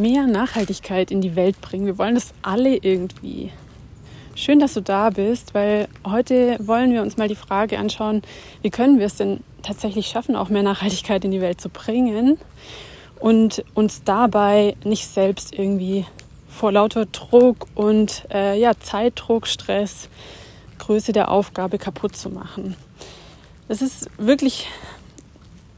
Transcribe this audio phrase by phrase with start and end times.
[0.00, 1.86] mehr Nachhaltigkeit in die Welt bringen.
[1.86, 3.52] Wir wollen das alle irgendwie.
[4.34, 8.22] Schön, dass du da bist, weil heute wollen wir uns mal die Frage anschauen,
[8.62, 12.38] wie können wir es denn tatsächlich schaffen, auch mehr Nachhaltigkeit in die Welt zu bringen
[13.18, 16.06] und uns dabei nicht selbst irgendwie
[16.48, 20.08] vor lauter Druck und äh, ja, Zeitdruck, Stress,
[20.78, 22.76] Größe der Aufgabe kaputt zu machen.
[23.68, 24.66] Das ist wirklich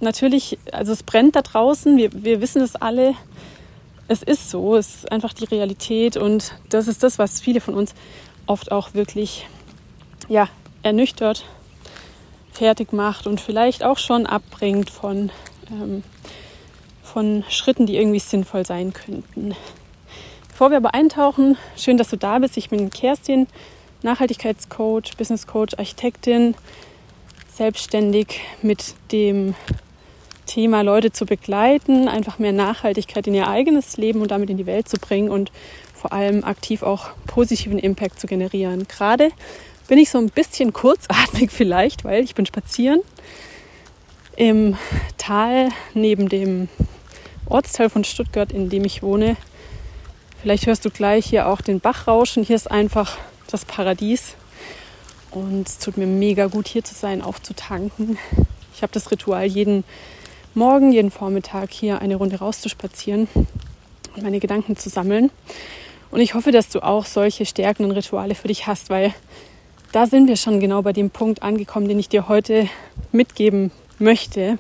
[0.00, 3.14] natürlich, also es brennt da draußen, wir, wir wissen es alle.
[4.09, 7.74] Es ist so, es ist einfach die Realität und das ist das, was viele von
[7.74, 7.95] uns
[8.47, 9.47] oft auch wirklich
[10.28, 10.48] ja,
[10.83, 11.45] ernüchtert,
[12.52, 15.30] fertig macht und vielleicht auch schon abbringt von,
[15.70, 16.02] ähm,
[17.02, 19.55] von Schritten, die irgendwie sinnvoll sein könnten.
[20.48, 22.56] Bevor wir aber eintauchen, schön, dass du da bist.
[22.56, 23.47] Ich bin Kerstin,
[24.03, 26.55] Nachhaltigkeitscoach, Business Coach, Architektin,
[27.53, 29.55] selbstständig mit dem
[30.47, 34.67] Thema Leute zu begleiten, einfach mehr Nachhaltigkeit in ihr eigenes Leben und damit in die
[34.67, 35.53] Welt zu bringen und
[35.95, 38.87] vor allem aktiv auch positiven Impact zu generieren.
[38.89, 39.31] Gerade
[39.89, 43.01] bin ich so ein bisschen kurzatmig vielleicht, weil ich bin spazieren
[44.37, 44.77] im
[45.19, 46.69] Tal neben dem
[47.47, 49.37] Ortsteil von Stuttgart, in dem ich wohne.
[50.41, 52.43] Vielleicht hörst du gleich hier auch den Bach rauschen.
[52.43, 54.35] Hier ist einfach das Paradies.
[55.31, 58.19] Und es tut mir mega gut, hier zu sein, aufzutanken.
[58.75, 59.85] Ich habe das Ritual, jeden
[60.55, 65.31] Morgen, jeden Vormittag hier eine Runde rauszuspazieren und meine Gedanken zu sammeln.
[66.11, 69.14] Und ich hoffe, dass du auch solche stärkenden Rituale für dich hast, weil
[69.92, 72.69] da sind wir schon genau bei dem Punkt angekommen, den ich dir heute
[73.12, 74.58] mitgeben möchte.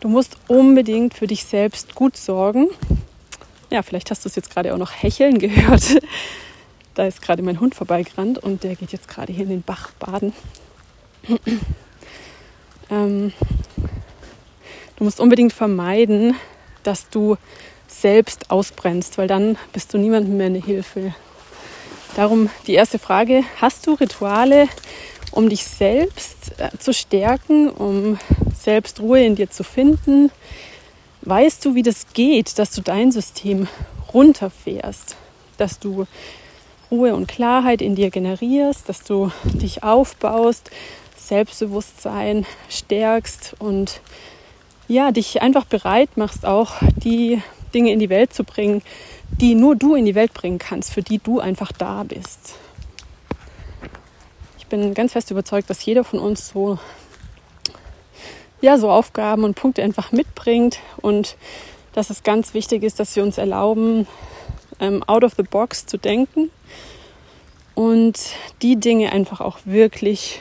[0.00, 2.68] Du musst unbedingt für dich selbst gut sorgen.
[3.68, 5.98] Ja, vielleicht hast du es jetzt gerade auch noch hecheln gehört.
[6.94, 9.90] Da ist gerade mein Hund vorbeigerannt und der geht jetzt gerade hier in den Bach
[9.98, 10.32] baden.
[12.90, 13.34] ähm,
[14.98, 16.34] du musst unbedingt vermeiden,
[16.82, 17.36] dass du
[17.86, 21.14] selbst ausbrennst, weil dann bist du niemandem mehr eine Hilfe.
[22.16, 24.68] Darum die erste Frage, hast du Rituale,
[25.30, 28.18] um dich selbst äh, zu stärken, um
[28.58, 30.30] selbst Ruhe in dir zu finden?
[31.22, 33.68] Weißt du, wie das geht, dass du dein System
[34.12, 35.16] runterfährst,
[35.58, 36.06] dass du
[36.90, 40.70] Ruhe und Klarheit in dir generierst, dass du dich aufbaust,
[41.16, 44.00] Selbstbewusstsein stärkst und
[44.88, 47.42] ja, dich einfach bereit machst, auch die
[47.74, 48.82] Dinge in die Welt zu bringen,
[49.30, 52.54] die nur du in die Welt bringen kannst, für die du einfach da bist.
[54.58, 56.78] Ich bin ganz fest überzeugt, dass jeder von uns so,
[58.60, 61.36] ja, so Aufgaben und Punkte einfach mitbringt und
[61.92, 64.06] dass es ganz wichtig ist, dass wir uns erlauben,
[64.80, 66.50] ähm, out of the box zu denken
[67.74, 68.18] und
[68.62, 70.40] die Dinge einfach auch wirklich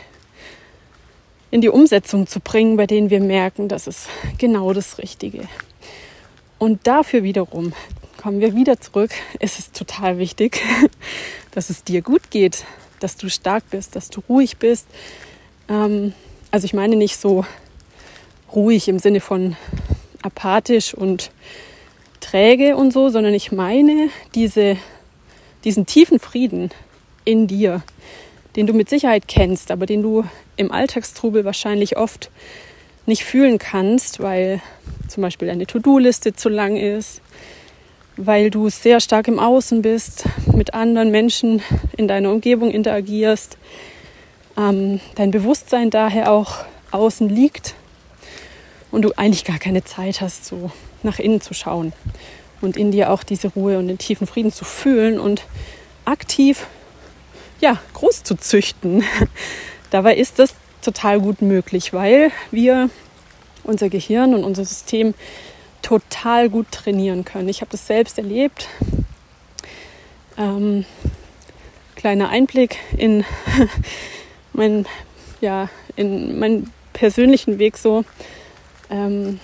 [1.52, 5.48] in die Umsetzung zu bringen, bei denen wir merken, das ist genau das Richtige.
[6.60, 7.74] Und dafür wiederum
[8.22, 9.12] kommen wir wieder zurück.
[9.40, 10.62] Es ist total wichtig,
[11.52, 12.66] dass es dir gut geht,
[13.00, 14.88] dass du stark bist, dass du ruhig bist.
[15.70, 16.14] Ähm,
[16.52, 17.46] also ich meine nicht so
[18.54, 19.56] ruhig im Sinne von
[20.22, 21.32] apathisch und
[22.20, 24.78] träge und so, sondern ich meine diese,
[25.64, 26.72] diesen tiefen Frieden
[27.24, 27.84] in dir,
[28.58, 30.26] den du mit Sicherheit kennst, aber den du
[30.58, 32.32] im Alltagstrubel wahrscheinlich oft
[33.06, 34.62] nicht fühlen kannst, weil
[35.08, 37.22] zum Beispiel deine To-Do-Liste zu lang ist,
[38.18, 41.62] weil du sehr stark im Außen bist, mit anderen Menschen
[41.96, 43.60] in deiner Umgebung interagierst,
[44.58, 47.76] ähm, dein Bewusstsein daher auch außen liegt
[48.90, 50.72] und du eigentlich gar keine Zeit hast, so
[51.04, 51.94] nach innen zu schauen
[52.62, 55.44] und in dir auch diese Ruhe und den tiefen Frieden zu fühlen und
[56.06, 56.66] aktiv
[57.60, 59.04] ja, groß zu züchten.
[59.90, 62.90] Dabei ist das total gut möglich, weil wir
[63.64, 65.14] unser Gehirn und unser System
[65.82, 67.50] total gut trainieren können.
[67.50, 68.68] Ich habe das selbst erlebt.
[70.38, 70.86] Ähm,
[71.96, 73.26] kleiner Einblick in
[74.54, 74.86] meinen,
[75.42, 78.06] ja, in meinen persönlichen Weg so.
[78.90, 79.40] Ähm,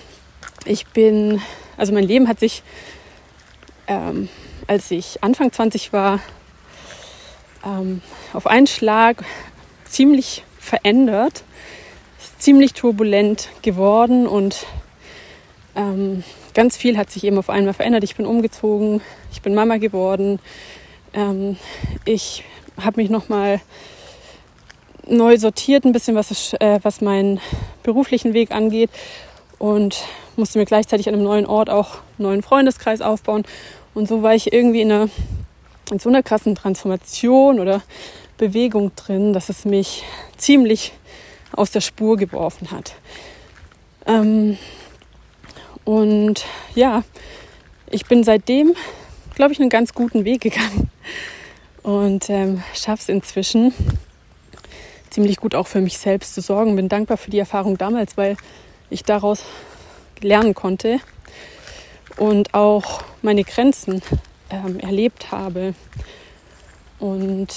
[0.66, 1.42] ich bin,
[1.78, 2.64] also mein Leben hat sich,
[3.88, 4.30] ähm,
[4.68, 6.20] als ich Anfang 20 war,
[7.66, 8.02] ähm,
[8.34, 9.24] auf einen Schlag
[9.86, 11.44] ziemlich verändert,
[12.40, 14.66] ziemlich turbulent geworden und
[15.76, 16.24] ähm,
[16.54, 18.04] ganz viel hat sich eben auf einmal verändert.
[18.04, 19.02] Ich bin umgezogen,
[19.32, 20.40] ich bin Mama geworden,
[21.14, 21.58] ähm,
[22.06, 22.44] ich
[22.82, 23.62] habe mich nochmal
[25.08, 27.40] neu sortiert, ein bisschen was, äh, was meinen
[27.84, 28.90] beruflichen Weg angeht
[29.60, 30.04] und
[30.36, 33.44] musste mir gleichzeitig an einem neuen Ort auch einen neuen Freundeskreis aufbauen.
[33.94, 35.10] Und so war ich irgendwie in, einer,
[35.94, 37.84] in so einer krassen Transformation oder
[38.38, 40.04] Bewegung drin, dass es mich
[40.38, 40.92] ziemlich
[41.52, 42.96] aus der Spur geworfen hat.
[44.08, 44.58] Ähm,
[45.86, 47.04] und ja,
[47.92, 48.74] ich bin seitdem,
[49.36, 50.90] glaube ich, einen ganz guten Weg gegangen
[51.84, 53.72] und ähm, schaffe es inzwischen
[55.12, 56.76] ziemlich gut auch für mich selbst zu sorgen.
[56.76, 58.36] Bin dankbar für die Erfahrung damals, weil
[58.90, 59.44] ich daraus
[60.22, 61.00] lernen konnte
[62.18, 64.02] und auch meine Grenzen
[64.54, 65.74] ähm, erlebt habe
[67.00, 67.48] und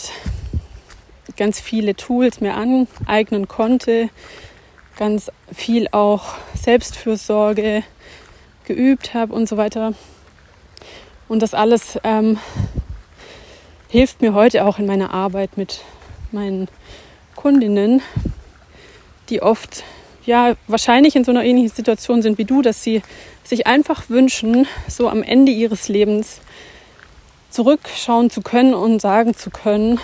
[1.37, 4.09] ganz viele Tools mir aneignen konnte,
[4.97, 7.83] ganz viel auch Selbstfürsorge
[8.65, 9.93] geübt habe und so weiter.
[11.29, 12.39] Und das alles ähm,
[13.89, 15.81] hilft mir heute auch in meiner Arbeit mit
[16.33, 16.69] meinen
[17.35, 18.01] Kundinnen,
[19.29, 19.85] die oft
[20.25, 23.03] ja wahrscheinlich in so einer ähnlichen Situation sind wie du, dass sie
[23.45, 26.41] sich einfach wünschen, so am Ende ihres Lebens
[27.57, 29.99] zurückschauen zu können und sagen zu können,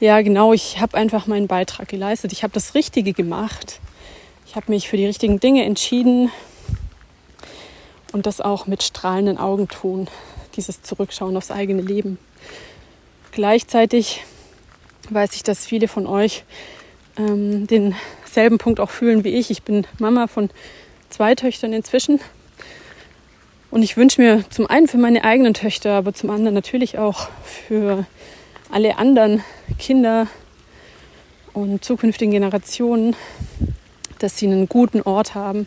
[0.00, 3.80] ja genau, ich habe einfach meinen Beitrag geleistet, ich habe das Richtige gemacht,
[4.46, 6.32] ich habe mich für die richtigen Dinge entschieden
[8.12, 10.08] und das auch mit strahlenden Augen tun,
[10.56, 12.18] dieses Zurückschauen aufs eigene Leben.
[13.30, 14.24] Gleichzeitig
[15.10, 16.44] weiß ich, dass viele von euch
[17.18, 19.50] ähm, denselben Punkt auch fühlen wie ich.
[19.50, 20.48] Ich bin Mama von
[21.10, 22.20] zwei Töchtern inzwischen.
[23.70, 27.28] Und ich wünsche mir zum einen für meine eigenen Töchter, aber zum anderen natürlich auch
[27.44, 28.06] für
[28.70, 29.42] alle anderen
[29.78, 30.26] Kinder
[31.52, 33.14] und zukünftigen Generationen,
[34.18, 35.66] dass sie einen guten Ort haben,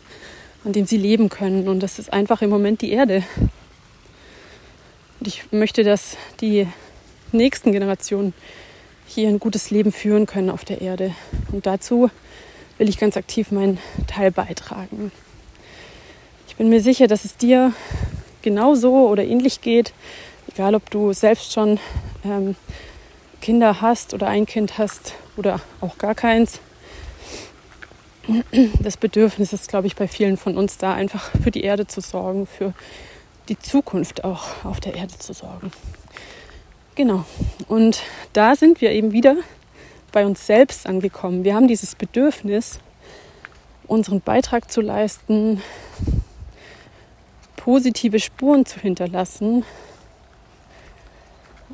[0.64, 1.68] an dem sie leben können.
[1.68, 3.22] Und das ist einfach im Moment die Erde.
[5.20, 6.66] Und ich möchte, dass die
[7.30, 8.34] nächsten Generationen
[9.06, 11.14] hier ein gutes Leben führen können auf der Erde.
[11.52, 12.10] Und dazu
[12.78, 13.78] will ich ganz aktiv meinen
[14.08, 15.12] Teil beitragen.
[16.52, 17.72] Ich bin mir sicher, dass es dir
[18.42, 19.94] genauso oder ähnlich geht,
[20.52, 21.80] egal ob du selbst schon
[22.26, 22.56] ähm,
[23.40, 26.60] Kinder hast oder ein Kind hast oder auch gar keins.
[28.80, 32.02] Das Bedürfnis ist, glaube ich, bei vielen von uns da, einfach für die Erde zu
[32.02, 32.74] sorgen, für
[33.48, 35.72] die Zukunft auch auf der Erde zu sorgen.
[36.96, 37.24] Genau.
[37.66, 38.02] Und
[38.34, 39.36] da sind wir eben wieder
[40.12, 41.44] bei uns selbst angekommen.
[41.44, 42.78] Wir haben dieses Bedürfnis,
[43.86, 45.62] unseren Beitrag zu leisten,
[47.64, 49.64] positive Spuren zu hinterlassen,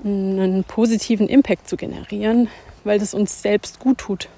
[0.05, 2.49] einen positiven Impact zu generieren,
[2.85, 4.29] weil das uns selbst gut tut.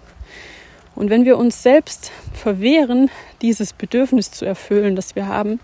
[0.95, 3.11] Und wenn wir uns selbst verwehren,
[3.43, 5.59] dieses Bedürfnis zu erfüllen, das wir haben,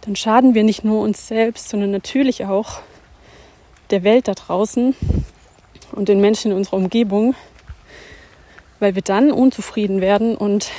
[0.00, 2.80] dann schaden wir nicht nur uns selbst, sondern natürlich auch
[3.90, 4.96] der Welt da draußen
[5.92, 7.34] und den Menschen in unserer Umgebung,
[8.78, 10.70] weil wir dann unzufrieden werden und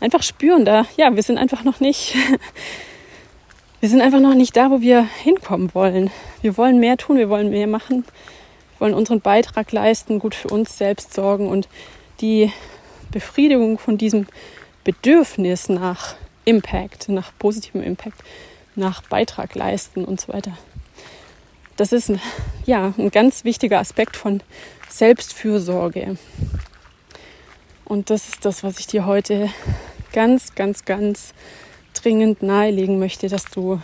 [0.00, 2.14] einfach spüren da, ja, wir sind einfach noch nicht,
[3.80, 6.10] wir sind einfach noch nicht da, wo wir hinkommen wollen.
[6.42, 8.04] Wir wollen mehr tun, wir wollen mehr machen,
[8.72, 11.68] wir wollen unseren Beitrag leisten, gut für uns selbst sorgen und
[12.20, 12.52] die
[13.10, 14.26] Befriedigung von diesem
[14.84, 18.18] Bedürfnis nach Impact, nach positivem Impact,
[18.76, 20.52] nach Beitrag leisten und so weiter
[21.80, 22.12] das ist
[22.66, 24.42] ja, ein ganz wichtiger Aspekt von
[24.90, 26.18] Selbstfürsorge.
[27.86, 29.48] Und das ist das, was ich dir heute
[30.12, 31.32] ganz, ganz, ganz
[32.02, 33.80] dringend nahelegen möchte, dass du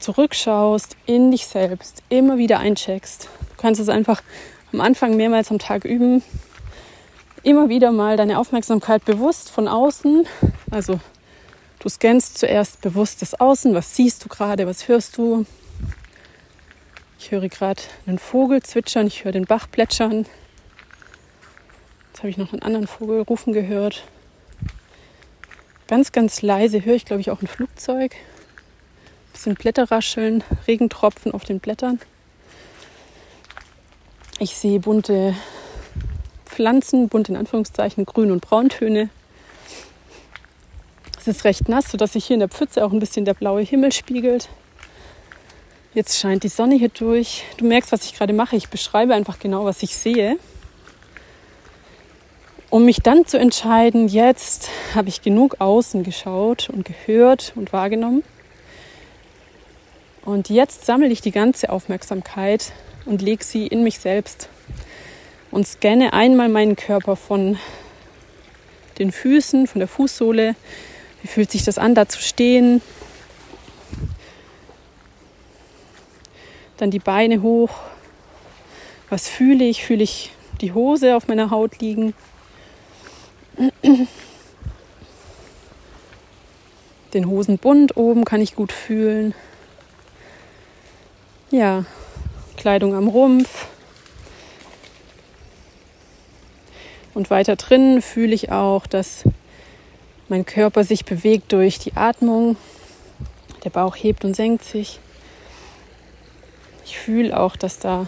[0.00, 3.24] zurückschaust in dich selbst, immer wieder eincheckst.
[3.24, 4.22] Du kannst es einfach
[4.72, 6.22] am Anfang mehrmals am Tag üben.
[7.42, 10.26] Immer wieder mal deine Aufmerksamkeit bewusst von außen.
[10.70, 11.00] Also
[11.78, 13.74] du scannst zuerst bewusst das Außen.
[13.74, 14.66] Was siehst du gerade?
[14.66, 15.46] Was hörst du?
[17.18, 20.26] Ich höre gerade einen Vogel zwitschern, ich höre den Bach plätschern.
[22.08, 24.04] Jetzt habe ich noch einen anderen Vogel rufen gehört.
[25.88, 28.12] Ganz, ganz leise höre ich, glaube ich, auch ein Flugzeug.
[28.14, 32.00] Ein bisschen Blätter rascheln, Regentropfen auf den Blättern.
[34.40, 35.34] Ich sehe bunte
[36.44, 39.10] Pflanzen, bunt in Anführungszeichen, Grün- und Brauntöne.
[41.18, 43.62] Es ist recht nass, sodass sich hier in der Pfütze auch ein bisschen der blaue
[43.62, 44.48] Himmel spiegelt.
[45.94, 47.44] Jetzt scheint die Sonne hier durch.
[47.58, 48.56] Du merkst, was ich gerade mache.
[48.56, 50.36] Ich beschreibe einfach genau, was ich sehe.
[52.76, 58.22] Um mich dann zu entscheiden, jetzt habe ich genug außen geschaut und gehört und wahrgenommen.
[60.26, 62.72] Und jetzt sammle ich die ganze Aufmerksamkeit
[63.06, 64.50] und lege sie in mich selbst
[65.50, 67.58] und scanne einmal meinen Körper von
[68.98, 70.54] den Füßen, von der Fußsohle.
[71.22, 72.82] Wie fühlt sich das an, da zu stehen?
[76.76, 77.70] Dann die Beine hoch.
[79.08, 79.82] Was fühle ich?
[79.82, 80.30] Fühle ich
[80.60, 82.12] die Hose auf meiner Haut liegen?
[87.12, 89.34] Den Hosenbund oben kann ich gut fühlen.
[91.50, 91.84] Ja,
[92.56, 93.68] Kleidung am Rumpf.
[97.14, 99.24] Und weiter drin fühle ich auch, dass
[100.28, 102.56] mein Körper sich bewegt durch die Atmung.
[103.64, 105.00] Der Bauch hebt und senkt sich.
[106.84, 108.06] Ich fühle auch, dass da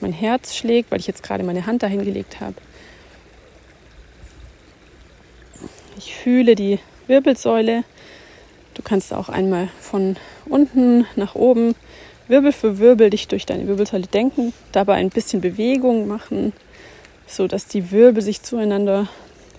[0.00, 2.54] mein Herz schlägt, weil ich jetzt gerade meine Hand dahin gelegt habe.
[5.98, 6.78] Ich fühle die
[7.08, 7.82] Wirbelsäule.
[8.74, 10.14] Du kannst auch einmal von
[10.46, 11.74] unten nach oben
[12.28, 16.52] Wirbel für Wirbel dich durch deine Wirbelsäule denken, dabei ein bisschen Bewegung machen,
[17.26, 19.08] so dass die Wirbel sich zueinander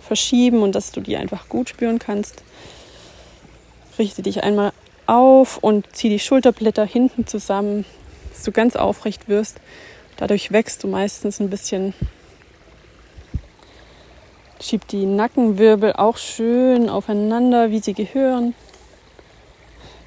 [0.02, 2.42] verschieben und dass du die einfach gut spüren kannst.
[3.98, 4.72] Richte dich einmal
[5.08, 7.84] auf und zieh die Schulterblätter hinten zusammen,
[8.32, 9.60] dass du ganz aufrecht wirst.
[10.16, 11.94] Dadurch wächst du meistens ein bisschen
[14.62, 18.54] Schieb die Nackenwirbel auch schön aufeinander, wie sie gehören.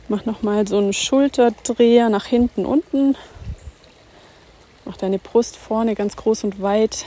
[0.08, 3.16] Mach nochmal so einen Schulterdreher nach hinten unten.
[4.84, 7.06] Mach deine Brust vorne ganz groß und weit.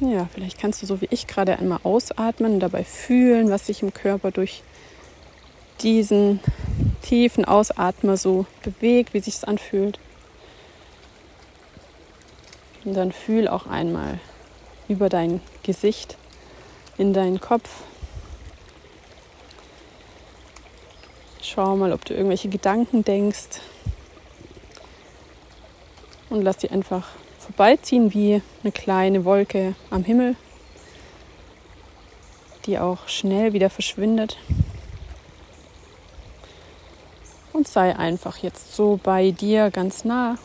[0.00, 3.82] Ja, vielleicht kannst du so wie ich gerade einmal ausatmen und dabei fühlen, was sich
[3.82, 4.62] im Körper durch
[5.82, 6.40] diesen
[7.02, 9.98] tiefen Ausatmer so bewegt, wie sich es anfühlt.
[12.84, 14.18] Und dann fühl auch einmal
[14.88, 16.16] über dein Gesicht
[16.98, 17.68] in deinen Kopf.
[21.42, 23.60] Schau mal, ob du irgendwelche Gedanken denkst.
[26.28, 27.08] Und lass sie einfach
[27.38, 30.36] vorbeiziehen wie eine kleine Wolke am Himmel,
[32.66, 34.38] die auch schnell wieder verschwindet.
[37.52, 40.38] Und sei einfach jetzt so bei dir ganz nah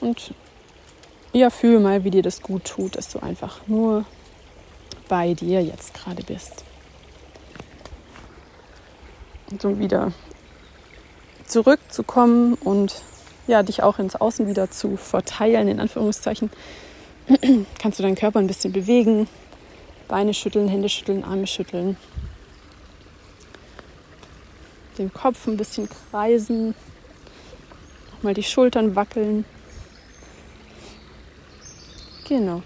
[0.00, 0.34] Und
[1.32, 4.04] ja, fühl mal, wie dir das gut tut, dass du einfach nur
[5.08, 6.64] bei dir jetzt gerade bist.
[9.50, 10.12] Und um wieder
[11.46, 13.02] zurückzukommen und
[13.46, 16.50] ja, dich auch ins Außen wieder zu verteilen, in Anführungszeichen,
[17.78, 19.28] kannst du deinen Körper ein bisschen bewegen.
[20.08, 21.96] Beine schütteln, Hände schütteln, Arme schütteln.
[24.98, 26.74] Den Kopf ein bisschen kreisen.
[28.12, 29.44] Nochmal die Schultern wackeln.
[32.30, 32.62] Genau.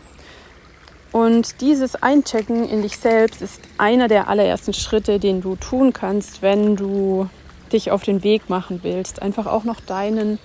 [1.11, 6.43] Und dieses Einchecken in dich selbst ist einer der allerersten Schritte, den du tun kannst,
[6.43, 7.31] wenn du
[7.73, 10.39] dich auf den Weg machen willst, einfach auch noch deinen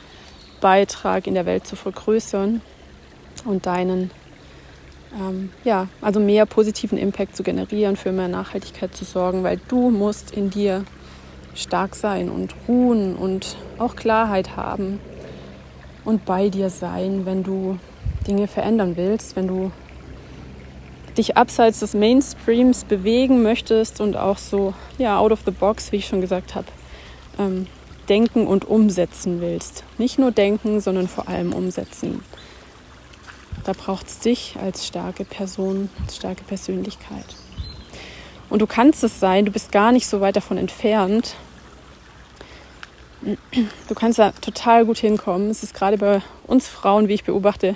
[0.62, 2.62] Beitrag in der Welt zu vergrößern
[3.44, 4.10] und deinen,
[5.20, 9.90] ähm, ja, also mehr positiven Impact zu generieren, für mehr Nachhaltigkeit zu sorgen, weil du
[9.90, 10.86] musst in dir
[11.56, 15.02] stark sein und ruhen und auch Klarheit haben
[16.06, 17.80] und bei dir sein, wenn du
[18.30, 19.72] Dinge verändern willst, wenn du
[21.18, 25.98] dich abseits des Mainstreams bewegen möchtest und auch so, ja, out of the box, wie
[25.98, 26.68] ich schon gesagt habe,
[27.40, 27.68] ähm,
[28.08, 29.84] denken und umsetzen willst.
[29.98, 32.24] Nicht nur denken, sondern vor allem umsetzen.
[33.66, 37.26] Da braucht es dich als starke Person, als starke Persönlichkeit.
[38.50, 41.36] Und du kannst es sein, du bist gar nicht so weit davon entfernt.
[43.22, 45.50] Du kannst da total gut hinkommen.
[45.50, 47.76] Es ist gerade bei uns Frauen, wie ich beobachte,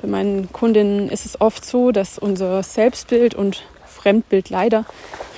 [0.00, 4.84] bei meinen Kundinnen ist es oft so, dass unser Selbstbild und Fremdbild leider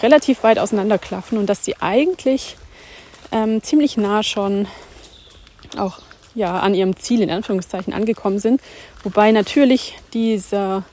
[0.02, 2.56] relativ weit auseinanderklaffen und dass sie eigentlich
[3.32, 4.66] ähm, ziemlich nah schon
[5.76, 6.00] auch
[6.34, 8.60] ja, an ihrem Ziel in Anführungszeichen angekommen sind.
[9.02, 10.84] Wobei natürlich dieser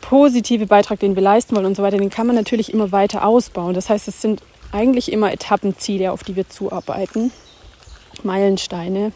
[0.00, 3.24] positive Beitrag, den wir leisten wollen und so weiter, den kann man natürlich immer weiter
[3.24, 3.74] ausbauen.
[3.74, 4.42] Das heißt, es sind
[4.72, 7.30] eigentlich immer Etappenziele, auf die wir zuarbeiten,
[8.22, 9.12] Meilensteine,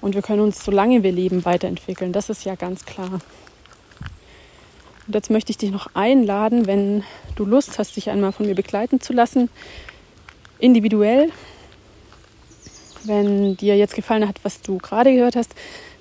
[0.00, 2.12] und wir können uns, solange wir leben, weiterentwickeln.
[2.12, 3.20] Das ist ja ganz klar.
[5.06, 7.02] Und jetzt möchte ich dich noch einladen, wenn
[7.34, 9.48] du Lust hast, dich einmal von mir begleiten zu lassen,
[10.58, 11.30] individuell.
[13.04, 15.54] Wenn dir jetzt gefallen hat, was du gerade gehört hast,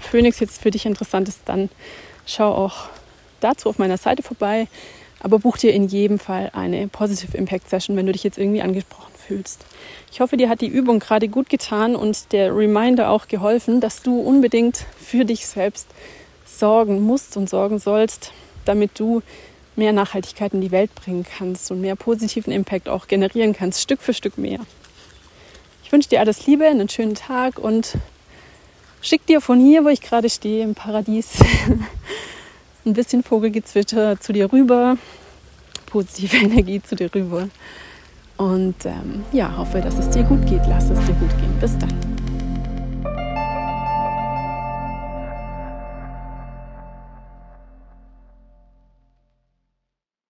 [0.00, 1.68] Phoenix jetzt für dich interessant ist, dann
[2.26, 2.88] schau auch
[3.40, 4.66] dazu auf meiner Seite vorbei.
[5.22, 8.62] Aber buch dir in jedem Fall eine Positive Impact Session, wenn du dich jetzt irgendwie
[8.62, 9.66] angesprochen fühlst.
[10.10, 14.02] Ich hoffe, dir hat die Übung gerade gut getan und der Reminder auch geholfen, dass
[14.02, 15.88] du unbedingt für dich selbst
[16.60, 18.32] sorgen musst und sorgen sollst,
[18.64, 19.22] damit du
[19.74, 24.00] mehr Nachhaltigkeit in die Welt bringen kannst und mehr positiven Impact auch generieren kannst, Stück
[24.00, 24.60] für Stück mehr.
[25.82, 27.94] Ich wünsche dir alles Liebe, einen schönen Tag und
[29.02, 31.32] schick dir von hier, wo ich gerade stehe, im Paradies,
[32.84, 34.96] ein bisschen Vogelgezwitscher zu dir rüber,
[35.86, 37.48] positive Energie zu dir rüber.
[38.36, 40.62] Und ähm, ja, hoffe, dass es dir gut geht.
[40.66, 41.58] Lass es dir gut gehen.
[41.60, 42.09] Bis dann.